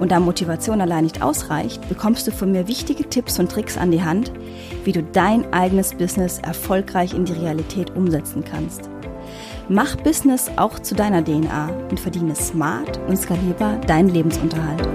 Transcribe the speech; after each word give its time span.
Und 0.00 0.12
da 0.12 0.20
Motivation 0.20 0.80
allein 0.80 1.04
nicht 1.04 1.22
ausreicht, 1.22 1.88
bekommst 1.88 2.26
du 2.26 2.32
von 2.32 2.52
mir 2.52 2.68
wichtige 2.68 3.08
Tipps 3.08 3.38
und 3.38 3.50
Tricks 3.50 3.76
an 3.76 3.90
die 3.90 4.02
Hand, 4.02 4.32
wie 4.84 4.92
du 4.92 5.02
dein 5.02 5.52
eigenes 5.52 5.94
Business 5.94 6.38
erfolgreich 6.38 7.14
in 7.14 7.24
die 7.24 7.32
Realität 7.32 7.94
umsetzen 7.96 8.44
kannst. 8.44 8.88
Mach 9.68 9.96
Business 9.96 10.50
auch 10.56 10.78
zu 10.78 10.94
deiner 10.94 11.24
DNA 11.24 11.68
und 11.90 12.00
verdiene 12.00 12.34
smart 12.34 12.98
und 13.08 13.16
skalierbar 13.16 13.78
deinen 13.78 14.08
Lebensunterhalt. 14.08 14.88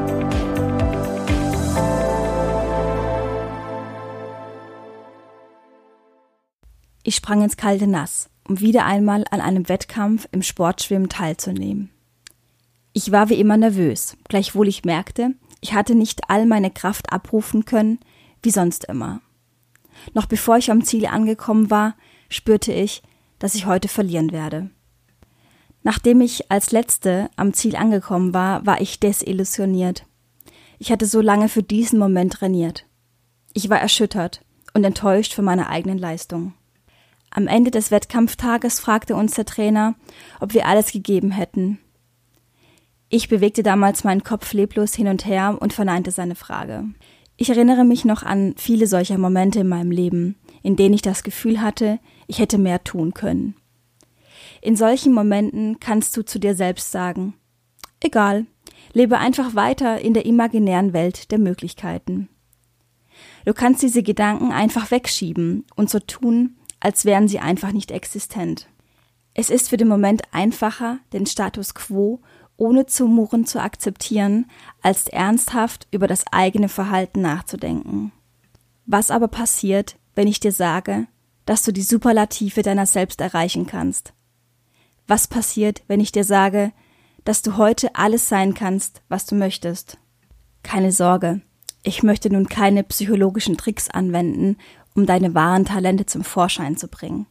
Ich 7.03 7.15
sprang 7.15 7.41
ins 7.41 7.55
kalte 7.55 7.87
Nass 7.87 8.29
um 8.47 8.59
wieder 8.59 8.85
einmal 8.85 9.25
an 9.29 9.41
einem 9.41 9.67
Wettkampf 9.69 10.27
im 10.31 10.41
Sportschwimmen 10.41 11.09
teilzunehmen. 11.09 11.89
Ich 12.97 13.11
war 13.11 13.29
wie 13.29 13.39
immer 13.39 13.57
nervös, 13.57 14.17
gleichwohl 14.27 14.67
ich 14.67 14.83
merkte, 14.83 15.35
ich 15.61 15.75
hatte 15.75 15.93
nicht 15.93 16.31
all 16.31 16.47
meine 16.47 16.71
Kraft 16.71 17.13
abrufen 17.13 17.63
können, 17.63 17.99
wie 18.41 18.49
sonst 18.49 18.85
immer. 18.85 19.21
Noch 20.15 20.25
bevor 20.25 20.57
ich 20.57 20.71
am 20.71 20.83
Ziel 20.83 21.05
angekommen 21.05 21.69
war, 21.69 21.95
spürte 22.27 22.73
ich, 22.73 23.03
dass 23.37 23.53
ich 23.53 23.67
heute 23.67 23.87
verlieren 23.87 24.31
werde. 24.31 24.71
Nachdem 25.83 26.21
ich 26.21 26.49
als 26.49 26.71
Letzte 26.71 27.29
am 27.35 27.53
Ziel 27.53 27.75
angekommen 27.75 28.33
war, 28.33 28.65
war 28.65 28.81
ich 28.81 28.99
desillusioniert. 28.99 30.07
Ich 30.79 30.91
hatte 30.91 31.05
so 31.05 31.21
lange 31.21 31.49
für 31.49 31.61
diesen 31.61 31.99
Moment 31.99 32.33
trainiert. 32.33 32.87
Ich 33.53 33.69
war 33.69 33.79
erschüttert 33.79 34.43
und 34.73 34.83
enttäuscht 34.83 35.35
von 35.35 35.45
meiner 35.45 35.69
eigenen 35.69 35.99
Leistung. 35.99 36.55
Am 37.29 37.45
Ende 37.45 37.69
des 37.69 37.91
Wettkampftages 37.91 38.79
fragte 38.79 39.15
uns 39.15 39.35
der 39.35 39.45
Trainer, 39.45 39.93
ob 40.39 40.55
wir 40.55 40.65
alles 40.65 40.91
gegeben 40.91 41.29
hätten. 41.29 41.77
Ich 43.09 43.29
bewegte 43.29 43.63
damals 43.63 44.03
meinen 44.03 44.23
Kopf 44.23 44.51
leblos 44.53 44.93
hin 44.93 45.07
und 45.07 45.25
her 45.25 45.57
und 45.59 45.71
verneinte 45.73 46.11
seine 46.11 46.35
Frage. 46.35 46.83
Ich 47.37 47.49
erinnere 47.49 47.85
mich 47.85 48.03
noch 48.03 48.23
an 48.23 48.53
viele 48.57 48.87
solcher 48.87 49.17
Momente 49.17 49.61
in 49.61 49.69
meinem 49.69 49.91
Leben, 49.91 50.35
in 50.61 50.75
denen 50.75 50.95
ich 50.95 51.03
das 51.03 51.23
Gefühl 51.23 51.61
hatte, 51.61 51.99
ich 52.27 52.39
hätte 52.39 52.57
mehr 52.57 52.83
tun 52.83 53.13
können. 53.13 53.55
In 54.61 54.75
solchen 54.75 55.13
Momenten 55.13 55.79
kannst 55.79 56.17
du 56.17 56.25
zu 56.25 56.39
dir 56.39 56.55
selbst 56.55 56.91
sagen, 56.91 57.35
egal, 58.01 58.45
lebe 58.91 59.19
einfach 59.19 59.55
weiter 59.55 60.01
in 60.01 60.13
der 60.13 60.25
imaginären 60.25 60.93
Welt 60.93 61.31
der 61.31 61.37
Möglichkeiten. 61.37 62.27
Du 63.45 63.53
kannst 63.53 63.81
diese 63.81 64.03
Gedanken 64.03 64.51
einfach 64.51 64.91
wegschieben 64.91 65.65
und 65.75 65.89
so 65.89 65.99
tun, 65.99 66.57
als 66.79 67.05
wären 67.05 67.27
sie 67.27 67.39
einfach 67.39 67.71
nicht 67.71 67.91
existent. 67.91 68.67
Es 69.33 69.49
ist 69.49 69.69
für 69.69 69.77
den 69.77 69.87
Moment 69.87 70.23
einfacher, 70.31 70.99
den 71.13 71.25
Status 71.27 71.75
quo 71.75 72.21
ohne 72.57 72.87
zu 72.87 73.07
murren 73.07 73.45
zu 73.45 73.61
akzeptieren, 73.61 74.49
als 74.81 75.07
ernsthaft 75.07 75.87
über 75.91 76.07
das 76.07 76.25
eigene 76.31 76.69
Verhalten 76.69 77.21
nachzudenken. 77.21 78.11
Was 78.85 79.11
aber 79.11 79.27
passiert, 79.27 79.97
wenn 80.15 80.27
ich 80.27 80.39
dir 80.39 80.51
sage, 80.51 81.07
dass 81.45 81.63
du 81.63 81.71
die 81.71 81.83
Superlative 81.83 82.63
deiner 82.63 82.85
selbst 82.85 83.21
erreichen 83.21 83.67
kannst? 83.67 84.13
Was 85.07 85.27
passiert, 85.27 85.83
wenn 85.87 85.99
ich 85.99 86.11
dir 86.11 86.23
sage, 86.23 86.73
dass 87.23 87.41
du 87.41 87.57
heute 87.57 87.95
alles 87.95 88.27
sein 88.27 88.53
kannst, 88.53 89.01
was 89.07 89.25
du 89.25 89.35
möchtest? 89.35 89.97
Keine 90.63 90.91
Sorge, 90.91 91.41
ich 91.83 92.03
möchte 92.03 92.29
nun 92.29 92.49
keine 92.49 92.83
psychologischen 92.83 93.57
Tricks 93.57 93.89
anwenden, 93.89 94.57
um 94.95 95.05
deine 95.05 95.33
wahren 95.35 95.63
Talente 95.63 96.05
zum 96.05 96.23
Vorschein 96.23 96.75
zu 96.75 96.87
bringen. 96.87 97.27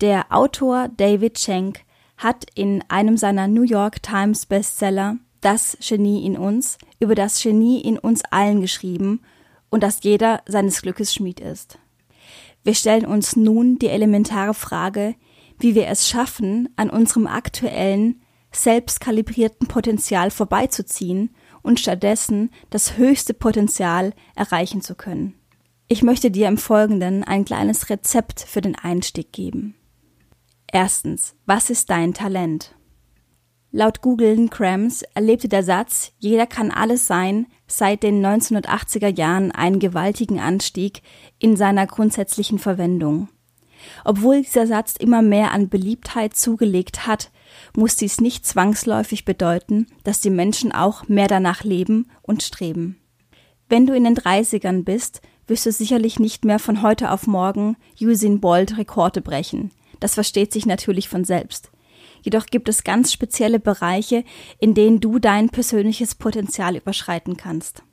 Der 0.00 0.26
Autor 0.30 0.88
David 0.88 1.38
Schenk 1.38 1.80
hat 2.16 2.46
in 2.54 2.82
einem 2.88 3.16
seiner 3.16 3.48
New 3.48 3.62
York 3.62 4.02
Times 4.02 4.46
Bestseller 4.46 5.16
Das 5.40 5.76
Genie 5.80 6.24
in 6.24 6.36
uns 6.36 6.78
über 7.00 7.14
das 7.14 7.42
Genie 7.42 7.80
in 7.80 7.98
uns 7.98 8.22
allen 8.30 8.60
geschrieben 8.60 9.20
und 9.70 9.82
dass 9.82 10.02
jeder 10.02 10.42
seines 10.46 10.82
Glückes 10.82 11.12
Schmied 11.12 11.40
ist. 11.40 11.78
Wir 12.62 12.74
stellen 12.74 13.04
uns 13.04 13.36
nun 13.36 13.78
die 13.78 13.88
elementare 13.88 14.54
Frage, 14.54 15.14
wie 15.58 15.74
wir 15.74 15.88
es 15.88 16.08
schaffen, 16.08 16.68
an 16.76 16.90
unserem 16.90 17.26
aktuellen, 17.26 18.22
selbstkalibrierten 18.52 19.68
Potenzial 19.68 20.30
vorbeizuziehen 20.30 21.34
und 21.62 21.80
stattdessen 21.80 22.50
das 22.70 22.96
höchste 22.96 23.34
Potenzial 23.34 24.12
erreichen 24.34 24.80
zu 24.80 24.94
können. 24.94 25.34
Ich 25.88 26.02
möchte 26.02 26.30
dir 26.30 26.48
im 26.48 26.56
Folgenden 26.56 27.24
ein 27.24 27.44
kleines 27.44 27.90
Rezept 27.90 28.40
für 28.40 28.60
den 28.60 28.74
Einstieg 28.74 29.32
geben. 29.32 29.74
Erstens, 30.74 31.36
was 31.46 31.70
ist 31.70 31.88
dein 31.88 32.14
Talent? 32.14 32.74
Laut 33.70 34.00
Google 34.00 34.48
Krams 34.48 35.02
erlebte 35.14 35.48
der 35.48 35.62
Satz, 35.62 36.10
jeder 36.18 36.48
kann 36.48 36.72
alles 36.72 37.06
sein, 37.06 37.46
seit 37.68 38.02
den 38.02 38.26
1980er 38.26 39.16
Jahren 39.16 39.52
einen 39.52 39.78
gewaltigen 39.78 40.40
Anstieg 40.40 41.02
in 41.38 41.54
seiner 41.56 41.86
grundsätzlichen 41.86 42.58
Verwendung. 42.58 43.28
Obwohl 44.04 44.42
dieser 44.42 44.66
Satz 44.66 44.96
immer 44.98 45.22
mehr 45.22 45.52
an 45.52 45.68
Beliebtheit 45.68 46.34
zugelegt 46.34 47.06
hat, 47.06 47.30
muss 47.76 47.94
dies 47.94 48.20
nicht 48.20 48.44
zwangsläufig 48.44 49.24
bedeuten, 49.24 49.86
dass 50.02 50.20
die 50.20 50.30
Menschen 50.30 50.72
auch 50.72 51.06
mehr 51.06 51.28
danach 51.28 51.62
leben 51.62 52.10
und 52.20 52.42
streben. 52.42 52.98
Wenn 53.68 53.86
du 53.86 53.94
in 53.94 54.02
den 54.02 54.16
30ern 54.16 54.82
bist, 54.82 55.22
wirst 55.46 55.66
du 55.66 55.70
sicherlich 55.70 56.18
nicht 56.18 56.44
mehr 56.44 56.58
von 56.58 56.82
heute 56.82 57.12
auf 57.12 57.28
morgen 57.28 57.76
Usain 58.00 58.40
Bolt 58.40 58.76
Rekorde 58.76 59.20
brechen. 59.20 59.70
Das 60.04 60.12
versteht 60.12 60.52
sich 60.52 60.66
natürlich 60.66 61.08
von 61.08 61.24
selbst. 61.24 61.70
Jedoch 62.20 62.44
gibt 62.44 62.68
es 62.68 62.84
ganz 62.84 63.10
spezielle 63.10 63.58
Bereiche, 63.58 64.22
in 64.60 64.74
denen 64.74 65.00
du 65.00 65.18
dein 65.18 65.48
persönliches 65.48 66.14
Potenzial 66.14 66.76
überschreiten 66.76 67.38
kannst. 67.38 67.84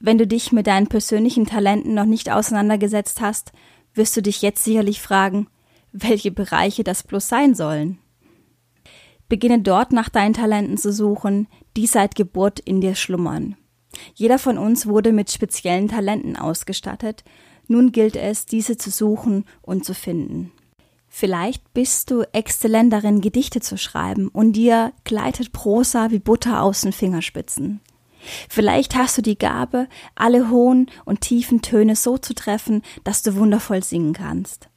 Wenn 0.00 0.18
du 0.18 0.26
dich 0.26 0.50
mit 0.50 0.66
deinen 0.66 0.88
persönlichen 0.88 1.46
Talenten 1.46 1.94
noch 1.94 2.06
nicht 2.06 2.28
auseinandergesetzt 2.28 3.20
hast, 3.20 3.52
wirst 3.94 4.16
du 4.16 4.20
dich 4.20 4.42
jetzt 4.42 4.64
sicherlich 4.64 5.00
fragen, 5.00 5.46
welche 5.92 6.32
Bereiche 6.32 6.82
das 6.82 7.04
bloß 7.04 7.28
sein 7.28 7.54
sollen. 7.54 7.98
Beginne 9.28 9.60
dort 9.60 9.92
nach 9.92 10.08
deinen 10.08 10.34
Talenten 10.34 10.76
zu 10.76 10.92
suchen, 10.92 11.46
die 11.76 11.86
seit 11.86 12.16
Geburt 12.16 12.58
in 12.58 12.80
dir 12.80 12.96
schlummern. 12.96 13.54
Jeder 14.12 14.40
von 14.40 14.58
uns 14.58 14.88
wurde 14.88 15.12
mit 15.12 15.30
speziellen 15.30 15.86
Talenten 15.86 16.34
ausgestattet, 16.34 17.22
nun 17.68 17.92
gilt 17.92 18.16
es, 18.16 18.44
diese 18.44 18.76
zu 18.76 18.90
suchen 18.90 19.44
und 19.62 19.84
zu 19.84 19.94
finden. 19.94 20.50
Vielleicht 21.08 21.72
bist 21.72 22.10
du 22.10 22.22
exzellent 22.32 22.92
darin, 22.92 23.20
Gedichte 23.20 23.60
zu 23.60 23.76
schreiben 23.76 24.28
und 24.28 24.52
dir 24.52 24.92
gleitet 25.04 25.52
Prosa 25.52 26.10
wie 26.10 26.18
Butter 26.18 26.62
aus 26.62 26.82
den 26.82 26.92
Fingerspitzen. 26.92 27.80
Vielleicht 28.48 28.94
hast 28.94 29.16
du 29.16 29.22
die 29.22 29.38
Gabe, 29.38 29.88
alle 30.14 30.50
hohen 30.50 30.90
und 31.04 31.20
tiefen 31.20 31.62
Töne 31.62 31.96
so 31.96 32.18
zu 32.18 32.34
treffen, 32.34 32.82
dass 33.04 33.22
du 33.22 33.36
wundervoll 33.36 33.82
singen 33.82 34.12
kannst. 34.12 34.68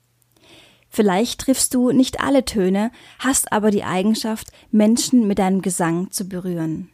Vielleicht 0.90 1.42
triffst 1.42 1.74
du 1.74 1.92
nicht 1.92 2.19
alle 2.22 2.44
Töne, 2.46 2.92
hast 3.19 3.52
aber 3.52 3.72
die 3.72 3.84
Eigenschaft, 3.84 4.48
Menschen 4.72 5.28
mit 5.28 5.40
deinem 5.40 5.62
Gesang 5.62 6.12
zu 6.12 6.25
berühren. 6.25 6.90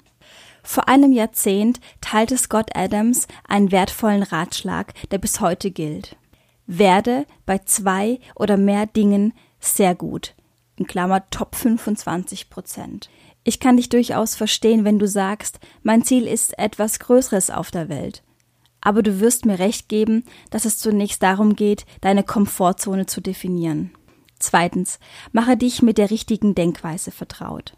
Vor 0.62 0.88
einem 0.88 1.14
Jahrzehnt 1.14 1.80
teilte 2.02 2.38
Scott 2.38 2.70
Adams 2.76 3.28
einen 3.48 3.72
wertvollen 3.72 4.24
Ratschlag, 4.24 4.94
der 5.10 5.18
bis 5.18 5.40
heute 5.40 5.72
gilt. 5.72 6.16
Werde 6.68 7.26
bei 7.46 7.60
zwei 7.60 8.20
oder 8.36 8.58
mehr 8.58 8.86
Dingen 8.86 9.34
sehr 9.60 9.96
gut. 9.96 10.36
In 10.76 10.86
Klammer 10.86 11.28
Top 11.30 11.56
25 11.56 12.50
Prozent. 12.50 13.10
Ich 13.44 13.62
kann 13.62 13.78
dich 13.78 13.88
durchaus 13.88 14.36
verstehen, 14.36 14.84
wenn 14.84 15.00
du 15.00 15.08
sagst, 15.08 15.60
mein 15.82 16.04
Ziel 16.04 16.28
ist 16.28 16.60
etwas 16.60 17.00
Größeres 17.00 17.50
auf 17.50 17.72
der 17.72 17.88
Welt. 17.88 18.22
Aber 18.82 19.02
du 19.02 19.22
wirst 19.22 19.46
mir 19.46 19.58
recht 19.58 19.90
geben, 19.90 20.26
dass 20.50 20.66
es 20.66 20.78
zunächst 20.78 21.24
darum 21.24 21.56
geht, 21.56 21.86
deine 22.02 22.24
Komfortzone 22.24 23.06
zu 23.06 23.22
definieren. 23.22 23.92
Zweitens, 24.38 25.00
mache 25.32 25.58
dich 25.58 25.82
mit 25.82 25.98
der 25.98 26.12
richtigen 26.12 26.54
Denkweise 26.54 27.12
vertraut. 27.12 27.76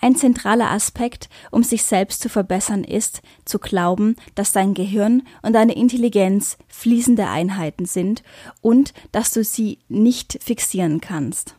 Ein 0.00 0.16
zentraler 0.16 0.70
Aspekt, 0.70 1.28
um 1.50 1.62
sich 1.62 1.82
selbst 1.82 2.22
zu 2.22 2.28
verbessern, 2.28 2.84
ist, 2.84 3.20
zu 3.44 3.58
glauben, 3.58 4.16
dass 4.34 4.52
dein 4.52 4.74
Gehirn 4.74 5.22
und 5.42 5.52
deine 5.52 5.76
Intelligenz 5.76 6.56
fließende 6.68 7.28
Einheiten 7.28 7.84
sind 7.84 8.22
und 8.62 8.94
dass 9.12 9.32
du 9.32 9.44
sie 9.44 9.78
nicht 9.88 10.38
fixieren 10.42 11.00
kannst. 11.00 11.56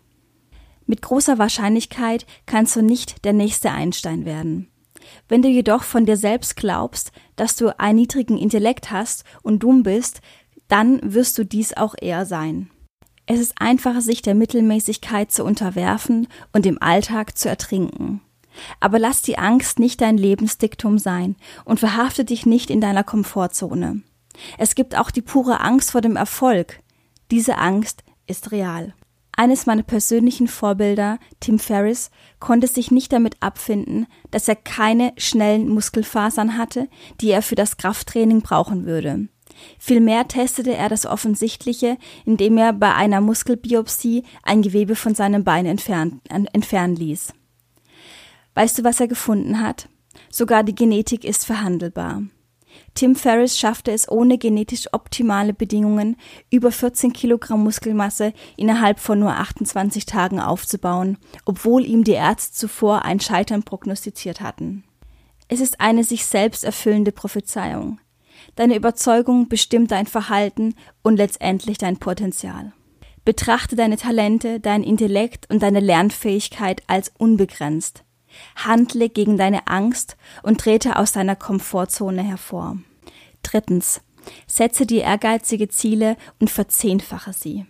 Mit 0.87 1.01
großer 1.01 1.37
Wahrscheinlichkeit 1.37 2.25
kannst 2.45 2.75
du 2.75 2.81
nicht 2.81 3.23
der 3.23 3.33
nächste 3.33 3.71
Einstein 3.71 4.25
werden. 4.25 4.67
Wenn 5.27 5.41
du 5.41 5.47
jedoch 5.47 5.83
von 5.83 6.05
dir 6.05 6.17
selbst 6.17 6.55
glaubst, 6.55 7.11
dass 7.35 7.55
du 7.55 7.79
einen 7.79 7.99
niedrigen 7.99 8.37
Intellekt 8.37 8.91
hast 8.91 9.23
und 9.43 9.63
dumm 9.63 9.83
bist, 9.83 10.21
dann 10.67 10.99
wirst 11.03 11.37
du 11.37 11.45
dies 11.45 11.75
auch 11.75 11.95
eher 11.99 12.25
sein. 12.25 12.69
Es 13.33 13.39
ist 13.39 13.53
einfacher, 13.61 14.01
sich 14.01 14.21
der 14.21 14.35
Mittelmäßigkeit 14.35 15.31
zu 15.31 15.45
unterwerfen 15.45 16.27
und 16.51 16.65
im 16.65 16.81
Alltag 16.81 17.37
zu 17.37 17.47
ertrinken. 17.47 18.19
Aber 18.81 18.99
lass 18.99 19.21
die 19.21 19.37
Angst 19.37 19.79
nicht 19.79 20.01
dein 20.01 20.17
Lebensdiktum 20.17 20.97
sein 20.97 21.37
und 21.63 21.79
verhafte 21.79 22.25
dich 22.25 22.45
nicht 22.45 22.69
in 22.69 22.81
deiner 22.81 23.05
Komfortzone. 23.05 24.01
Es 24.57 24.75
gibt 24.75 24.97
auch 24.97 25.11
die 25.11 25.21
pure 25.21 25.61
Angst 25.61 25.91
vor 25.91 26.01
dem 26.01 26.17
Erfolg. 26.17 26.81
Diese 27.31 27.57
Angst 27.57 28.03
ist 28.27 28.51
real. 28.51 28.93
Eines 29.31 29.65
meiner 29.65 29.83
persönlichen 29.83 30.49
Vorbilder, 30.49 31.17
Tim 31.39 31.57
Ferriss, 31.57 32.11
konnte 32.41 32.67
sich 32.67 32.91
nicht 32.91 33.13
damit 33.13 33.37
abfinden, 33.39 34.07
dass 34.31 34.49
er 34.49 34.57
keine 34.57 35.13
schnellen 35.15 35.69
Muskelfasern 35.69 36.57
hatte, 36.57 36.89
die 37.21 37.29
er 37.29 37.41
für 37.41 37.55
das 37.55 37.77
Krafttraining 37.77 38.41
brauchen 38.41 38.85
würde. 38.85 39.29
Vielmehr 39.79 40.27
testete 40.27 40.75
er 40.75 40.89
das 40.89 41.05
Offensichtliche, 41.05 41.97
indem 42.25 42.57
er 42.57 42.73
bei 42.73 42.93
einer 42.93 43.21
Muskelbiopsie 43.21 44.23
ein 44.43 44.61
Gewebe 44.61 44.95
von 44.95 45.15
seinem 45.15 45.43
Bein 45.43 45.65
entfernen, 45.65 46.21
entfernen 46.29 46.95
ließ. 46.95 47.33
Weißt 48.53 48.77
du, 48.77 48.83
was 48.83 48.99
er 48.99 49.07
gefunden 49.07 49.61
hat? 49.61 49.87
Sogar 50.29 50.63
die 50.63 50.75
Genetik 50.75 51.23
ist 51.23 51.45
verhandelbar. 51.45 52.23
Tim 52.93 53.15
Ferriss 53.15 53.57
schaffte 53.57 53.91
es 53.91 54.09
ohne 54.09 54.37
genetisch 54.37 54.93
optimale 54.93 55.53
Bedingungen, 55.53 56.17
über 56.49 56.71
14 56.71 57.13
Kilogramm 57.13 57.63
Muskelmasse 57.63 58.33
innerhalb 58.57 58.99
von 58.99 59.19
nur 59.19 59.31
28 59.31 60.05
Tagen 60.05 60.39
aufzubauen, 60.39 61.17
obwohl 61.45 61.85
ihm 61.85 62.03
die 62.03 62.13
Ärzte 62.13 62.53
zuvor 62.53 63.03
ein 63.03 63.19
Scheitern 63.19 63.63
prognostiziert 63.63 64.41
hatten. 64.41 64.83
Es 65.47 65.59
ist 65.59 65.81
eine 65.81 66.03
sich 66.03 66.25
selbst 66.25 66.63
erfüllende 66.63 67.11
Prophezeiung. 67.11 67.99
Deine 68.55 68.75
Überzeugung 68.75 69.49
bestimmt 69.49 69.91
dein 69.91 70.07
Verhalten 70.07 70.75
und 71.01 71.17
letztendlich 71.17 71.77
dein 71.77 71.97
Potenzial. 71.97 72.73
Betrachte 73.23 73.75
deine 73.75 73.97
Talente, 73.97 74.59
dein 74.59 74.83
Intellekt 74.83 75.49
und 75.49 75.61
deine 75.61 75.79
Lernfähigkeit 75.79 76.81
als 76.87 77.11
unbegrenzt. 77.17 78.03
Handle 78.55 79.09
gegen 79.09 79.37
deine 79.37 79.67
Angst 79.67 80.17
und 80.43 80.59
trete 80.59 80.95
aus 80.97 81.11
deiner 81.11 81.35
Komfortzone 81.35 82.23
hervor. 82.23 82.77
Drittens. 83.43 84.01
Setze 84.45 84.85
dir 84.85 85.01
ehrgeizige 85.01 85.67
Ziele 85.67 86.15
und 86.39 86.49
verzehnfache 86.49 87.33
sie. 87.33 87.65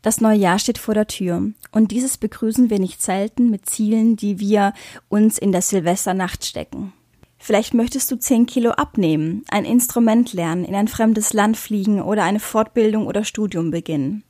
Das 0.00 0.20
neue 0.20 0.38
Jahr 0.38 0.58
steht 0.58 0.78
vor 0.78 0.94
der 0.94 1.06
Tür 1.06 1.52
und 1.70 1.90
dieses 1.92 2.18
begrüßen 2.18 2.70
wir 2.70 2.78
nicht 2.78 3.00
selten 3.02 3.50
mit 3.50 3.66
Zielen, 3.66 4.16
die 4.16 4.40
wir 4.40 4.72
uns 5.08 5.38
in 5.38 5.52
der 5.52 5.62
Silvesternacht 5.62 6.44
stecken. 6.44 6.92
Vielleicht 7.44 7.74
möchtest 7.74 8.08
du 8.08 8.16
10 8.16 8.46
Kilo 8.46 8.70
abnehmen, 8.70 9.44
ein 9.50 9.64
Instrument 9.64 10.32
lernen, 10.32 10.64
in 10.64 10.76
ein 10.76 10.86
fremdes 10.86 11.32
Land 11.32 11.56
fliegen 11.56 12.00
oder 12.00 12.22
eine 12.22 12.38
Fortbildung 12.38 13.08
oder 13.08 13.24
Studium 13.24 13.72
beginnen. 13.72 14.22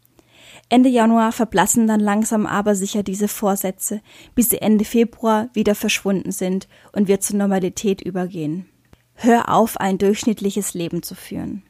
Ende 0.71 0.89
Januar 0.89 1.31
verblassen 1.33 1.87
dann 1.87 2.01
langsam 2.01 2.47
aber 2.47 2.75
sicher 2.75 3.03
diese 3.03 3.29
Vorsätze, 3.29 4.01
bis 4.35 4.49
sie 4.49 4.63
Ende 4.63 4.87
Februar 4.87 5.51
wieder 5.53 5.75
verschwunden 5.75 6.33
sind 6.33 6.69
und 6.93 7.07
wir 7.07 7.21
zur 7.21 7.37
Normalität 7.37 8.01
übergehen. 8.01 8.65
Hör 9.13 9.51
auf, 9.51 9.77
ein 9.77 9.99
durchschnittliches 9.99 10.73
Leben 10.73 11.03
zu 11.03 11.15
führen. 11.15 11.65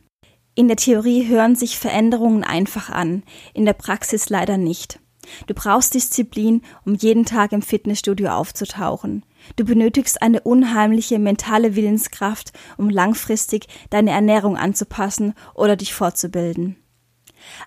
In 0.54 0.68
der 0.68 0.76
Theorie 0.76 1.26
hören 1.26 1.56
sich 1.56 1.76
Veränderungen 1.76 2.44
einfach 2.44 2.88
an, 2.88 3.24
in 3.52 3.64
der 3.64 3.72
Praxis 3.72 4.28
leider 4.28 4.58
nicht. 4.58 5.00
Du 5.48 5.54
brauchst 5.54 5.94
Disziplin, 5.94 6.62
um 6.84 6.94
jeden 6.94 7.24
Tag 7.24 7.50
im 7.50 7.62
Fitnessstudio 7.62 8.30
aufzutauchen. 8.30 9.24
Du 9.56 9.64
benötigst 9.64 10.22
eine 10.22 10.40
unheimliche 10.40 11.18
mentale 11.18 11.76
Willenskraft, 11.76 12.52
um 12.76 12.88
langfristig 12.88 13.66
deine 13.90 14.10
Ernährung 14.10 14.56
anzupassen 14.56 15.34
oder 15.54 15.76
dich 15.76 15.94
fortzubilden. 15.94 16.76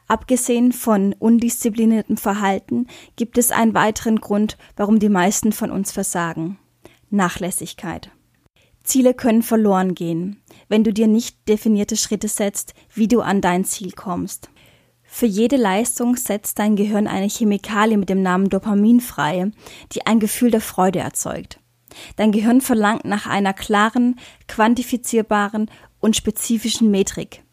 Abgesehen 0.07 0.71
von 0.71 1.13
undiszipliniertem 1.13 2.17
Verhalten 2.17 2.87
gibt 3.15 3.37
es 3.37 3.51
einen 3.51 3.73
weiteren 3.73 4.19
Grund, 4.21 4.57
warum 4.75 4.99
die 4.99 5.09
meisten 5.09 5.51
von 5.51 5.71
uns 5.71 5.91
versagen. 5.91 6.57
Nachlässigkeit. 7.09 8.11
Ziele 8.83 9.13
können 9.13 9.41
verloren 9.41 9.95
gehen, 9.95 10.41
wenn 10.69 10.83
du 10.83 10.93
dir 10.93 11.07
nicht 11.07 11.49
definierte 11.49 11.97
Schritte 11.97 12.27
setzt, 12.27 12.73
wie 12.93 13.07
du 13.07 13.21
an 13.21 13.41
dein 13.41 13.65
Ziel 13.65 13.91
kommst. 13.91 14.49
Für 15.03 15.25
jede 15.25 15.55
Leistung 15.55 16.15
setzt 16.15 16.59
dein 16.59 16.75
Gehirn 16.75 17.07
eine 17.07 17.27
Chemikalie 17.27 17.97
mit 17.97 18.09
dem 18.09 18.21
Namen 18.21 18.49
Dopamin 18.49 18.99
frei, 18.99 19.51
die 19.93 20.05
ein 20.05 20.19
Gefühl 20.19 20.51
der 20.51 20.61
Freude 20.61 20.99
erzeugt. 20.99 21.59
Dein 22.15 22.31
Gehirn 22.31 22.61
verlangt 22.61 23.05
nach 23.05 23.25
einer 23.25 23.53
klaren, 23.53 24.19
quantifizierbaren 24.47 25.69
und 25.99 26.15
spezifischen 26.15 26.91
Metrik. 26.91 27.43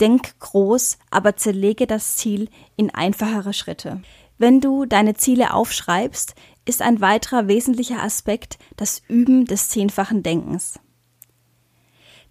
Denk 0.00 0.38
groß, 0.40 0.98
aber 1.10 1.36
zerlege 1.36 1.86
das 1.86 2.16
Ziel 2.16 2.48
in 2.76 2.90
einfachere 2.90 3.52
Schritte. 3.52 4.02
Wenn 4.38 4.60
du 4.60 4.86
deine 4.86 5.14
Ziele 5.14 5.54
aufschreibst, 5.54 6.34
ist 6.64 6.82
ein 6.82 7.00
weiterer 7.00 7.48
wesentlicher 7.48 8.02
Aspekt 8.02 8.58
das 8.76 9.02
Üben 9.08 9.44
des 9.44 9.68
zehnfachen 9.68 10.22
Denkens. 10.22 10.80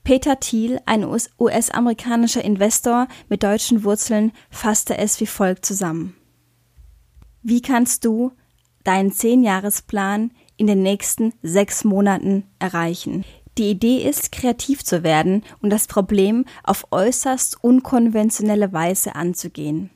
Peter 0.04 0.40
Thiel, 0.40 0.80
ein 0.86 1.06
US-amerikanischer 1.06 2.44
Investor 2.44 3.08
mit 3.30 3.44
deutschen 3.44 3.84
Wurzeln, 3.84 4.32
fasste 4.50 4.98
es 4.98 5.20
wie 5.20 5.28
folgt 5.28 5.66
zusammen. 5.66 6.16
Wie 7.44 7.62
kannst 7.62 8.04
du 8.04 8.32
deinen 8.84 9.12
Zehnjahresplan 9.12 10.32
in 10.62 10.68
den 10.68 10.84
nächsten 10.84 11.34
sechs 11.42 11.84
Monaten 11.84 12.44
erreichen. 12.60 13.26
Die 13.58 13.72
Idee 13.72 14.08
ist, 14.08 14.32
kreativ 14.32 14.84
zu 14.84 15.02
werden 15.02 15.44
und 15.60 15.72
das 15.72 15.88
Problem 15.88 16.46
auf 16.64 16.86
äußerst 16.92 17.64
unkonventionelle 17.64 18.72
Weise 18.72 19.16
anzugehen. 19.16 19.90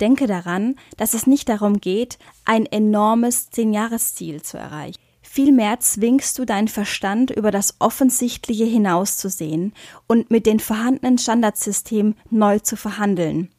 Denke 0.00 0.26
daran, 0.26 0.76
dass 0.96 1.12
es 1.12 1.26
nicht 1.26 1.50
darum 1.50 1.80
geht, 1.80 2.18
ein 2.46 2.64
enormes 2.64 3.50
Zehnjahresziel 3.50 4.40
zu 4.40 4.56
erreichen. 4.56 4.98
Vielmehr 5.20 5.80
zwingst 5.80 6.38
du 6.38 6.46
deinen 6.46 6.68
Verstand 6.68 7.30
über 7.30 7.50
das 7.50 7.76
Offensichtliche 7.80 8.64
hinauszusehen 8.64 9.74
und 10.06 10.30
mit 10.30 10.46
den 10.46 10.60
vorhandenen 10.60 11.18
Standardsystemen 11.18 12.16
neu 12.30 12.58
zu 12.58 12.76
verhandeln. 12.76 13.50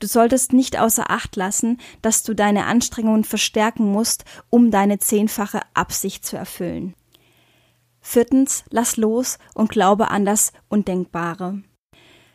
Du 0.00 0.06
solltest 0.06 0.52
nicht 0.52 0.78
außer 0.78 1.10
Acht 1.10 1.36
lassen, 1.36 1.78
dass 2.00 2.22
du 2.22 2.34
deine 2.34 2.66
Anstrengungen 2.66 3.24
verstärken 3.24 3.90
musst, 3.90 4.24
um 4.50 4.70
deine 4.70 4.98
zehnfache 4.98 5.60
Absicht 5.74 6.24
zu 6.24 6.36
erfüllen. 6.36 6.94
Viertens, 8.00 8.64
lass 8.70 8.96
los 8.96 9.38
und 9.54 9.70
glaube 9.70 10.10
an 10.10 10.24
das 10.24 10.52
Undenkbare. 10.68 11.62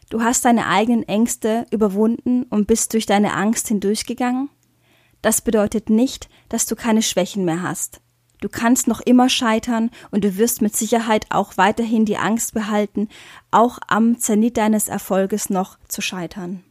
Du 0.09 0.21
hast 0.21 0.45
deine 0.45 0.67
eigenen 0.67 1.03
Ängste 1.03 1.65
überwunden 1.71 2.43
und 2.43 2.67
bist 2.67 2.93
durch 2.93 3.05
deine 3.05 3.33
Angst 3.33 3.67
hindurchgegangen? 3.67 4.49
Das 5.21 5.41
bedeutet 5.41 5.89
nicht, 5.89 6.29
dass 6.47 6.65
du 6.65 6.75
keine 6.75 7.01
Schwächen 7.01 7.43
mehr 7.43 7.61
hast. 7.61 8.01
Du 8.39 8.49
kannst 8.49 8.87
noch 8.87 9.01
immer 9.01 9.29
scheitern 9.29 9.89
und 10.11 10.23
du 10.23 10.37
wirst 10.37 10.61
mit 10.61 10.75
Sicherheit 10.75 11.25
auch 11.29 11.57
weiterhin 11.57 12.05
die 12.05 12.17
Angst 12.17 12.53
behalten, 12.53 13.09
auch 13.51 13.79
am 13.87 14.19
Zenit 14.19 14.57
deines 14.57 14.87
Erfolges 14.87 15.49
noch 15.49 15.77
zu 15.87 16.01
scheitern. 16.01 16.63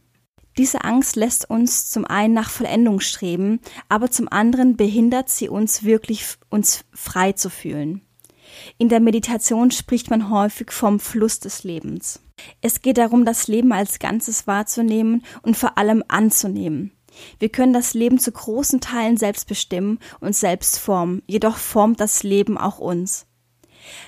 Diese 0.57 0.83
Angst 0.83 1.15
lässt 1.15 1.49
uns 1.49 1.89
zum 1.89 2.05
einen 2.05 2.33
nach 2.33 2.49
Vollendung 2.49 2.99
streben, 2.99 3.59
aber 3.89 4.09
zum 4.09 4.27
anderen 4.27 4.75
behindert 4.75 5.29
sie 5.29 5.49
uns 5.49 5.83
wirklich, 5.83 6.25
uns 6.49 6.83
frei 6.93 7.33
zu 7.33 7.49
fühlen. 7.49 8.01
In 8.79 8.89
der 8.89 8.99
Meditation 8.99 9.69
spricht 9.69 10.09
man 10.09 10.31
häufig 10.31 10.71
vom 10.71 10.99
Fluss 10.99 11.39
des 11.39 11.63
Lebens. 11.63 12.21
Es 12.61 12.81
geht 12.81 12.97
darum, 12.97 13.23
das 13.23 13.47
Leben 13.47 13.71
als 13.71 13.99
Ganzes 13.99 14.47
wahrzunehmen 14.47 15.23
und 15.43 15.57
vor 15.57 15.77
allem 15.77 16.03
anzunehmen. 16.07 16.91
Wir 17.39 17.49
können 17.49 17.73
das 17.73 17.93
Leben 17.93 18.19
zu 18.19 18.31
großen 18.31 18.79
Teilen 18.79 19.17
selbst 19.17 19.47
bestimmen 19.47 19.99
und 20.19 20.35
selbst 20.35 20.79
formen, 20.79 21.21
jedoch 21.27 21.57
formt 21.57 21.99
das 21.99 22.23
Leben 22.23 22.57
auch 22.57 22.79
uns. 22.79 23.26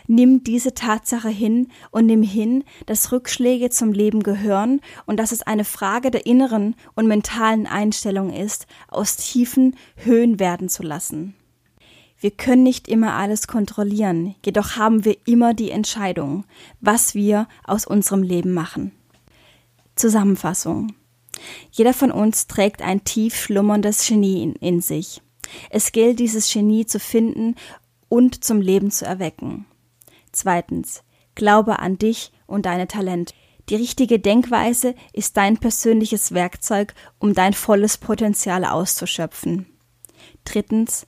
Nimm 0.07 0.43
diese 0.43 0.73
Tatsache 0.73 1.29
hin 1.29 1.67
und 1.91 2.05
nimm 2.05 2.23
hin, 2.23 2.63
dass 2.85 3.11
Rückschläge 3.11 3.69
zum 3.69 3.91
Leben 3.91 4.23
gehören 4.23 4.81
und 5.05 5.17
dass 5.17 5.31
es 5.31 5.41
eine 5.41 5.65
Frage 5.65 6.11
der 6.11 6.25
inneren 6.25 6.75
und 6.95 7.07
mentalen 7.07 7.67
Einstellung 7.67 8.33
ist, 8.33 8.67
aus 8.87 9.17
tiefen 9.17 9.75
Höhen 9.95 10.39
werden 10.39 10.69
zu 10.69 10.83
lassen. 10.83 11.35
Wir 12.21 12.31
können 12.31 12.63
nicht 12.63 12.89
immer 12.89 13.13
alles 13.13 13.47
kontrollieren, 13.47 14.35
jedoch 14.45 14.75
haben 14.75 15.05
wir 15.05 15.15
immer 15.25 15.53
die 15.53 15.71
Entscheidung, 15.71 16.43
was 16.81 17.15
wir 17.15 17.47
aus 17.63 17.85
unserem 17.85 18.23
Leben 18.23 18.53
machen. 18.53 18.91
Zusammenfassung. 19.95 20.93
Jeder 21.71 21.93
von 21.93 22.11
uns 22.11 22.47
trägt 22.47 22.81
ein 22.81 23.05
tief 23.05 23.35
schlummerndes 23.35 24.05
Genie 24.05 24.43
in, 24.43 24.55
in 24.55 24.81
sich. 24.81 25.21
Es 25.69 25.91
gilt, 25.91 26.19
dieses 26.19 26.51
Genie 26.51 26.85
zu 26.85 26.99
finden 26.99 27.55
und 28.09 28.43
zum 28.43 28.59
Leben 28.61 28.91
zu 28.91 29.05
erwecken. 29.05 29.65
Zweitens, 30.31 31.03
glaube 31.35 31.79
an 31.79 31.97
dich 31.97 32.31
und 32.47 32.65
deine 32.65 32.87
Talente. 32.87 33.33
Die 33.69 33.75
richtige 33.75 34.19
Denkweise 34.19 34.95
ist 35.13 35.37
dein 35.37 35.57
persönliches 35.57 36.33
Werkzeug, 36.33 36.95
um 37.19 37.33
dein 37.33 37.53
volles 37.53 37.97
Potenzial 37.97 38.65
auszuschöpfen. 38.65 39.67
Drittens, 40.43 41.05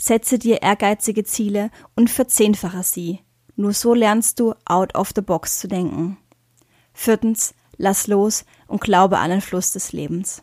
Setze 0.00 0.38
dir 0.38 0.62
ehrgeizige 0.62 1.24
Ziele 1.24 1.70
und 1.94 2.08
verzehnfache 2.08 2.82
sie. 2.82 3.20
Nur 3.54 3.74
so 3.74 3.92
lernst 3.92 4.40
du 4.40 4.54
out 4.64 4.94
of 4.94 5.10
the 5.14 5.20
box 5.20 5.58
zu 5.58 5.68
denken. 5.68 6.16
Viertens, 6.94 7.54
lass 7.76 8.06
los 8.06 8.46
und 8.66 8.80
glaube 8.80 9.18
an 9.18 9.28
den 9.28 9.42
Fluss 9.42 9.72
des 9.72 9.92
Lebens. 9.92 10.42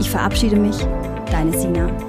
Ich 0.00 0.10
verabschiede 0.10 0.56
mich, 0.56 0.76
deine 1.30 1.58
Sina. 1.58 2.07